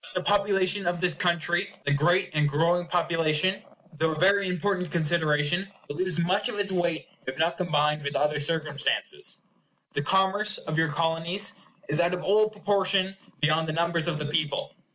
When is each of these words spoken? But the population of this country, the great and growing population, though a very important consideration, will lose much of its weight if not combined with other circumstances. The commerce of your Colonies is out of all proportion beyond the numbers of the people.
But 0.03 0.25
the 0.25 0.31
population 0.31 0.87
of 0.87 0.99
this 0.99 1.13
country, 1.13 1.75
the 1.85 1.91
great 1.93 2.31
and 2.33 2.49
growing 2.49 2.87
population, 2.87 3.61
though 3.99 4.13
a 4.13 4.19
very 4.19 4.47
important 4.47 4.89
consideration, 4.89 5.67
will 5.87 5.97
lose 5.97 6.17
much 6.17 6.49
of 6.49 6.57
its 6.57 6.71
weight 6.71 7.07
if 7.27 7.37
not 7.37 7.55
combined 7.55 8.01
with 8.01 8.15
other 8.15 8.39
circumstances. 8.39 9.41
The 9.93 10.01
commerce 10.01 10.57
of 10.57 10.75
your 10.75 10.89
Colonies 10.89 11.53
is 11.87 11.99
out 11.99 12.15
of 12.15 12.23
all 12.23 12.49
proportion 12.49 13.15
beyond 13.41 13.67
the 13.67 13.73
numbers 13.73 14.07
of 14.07 14.17
the 14.17 14.25
people. 14.25 14.73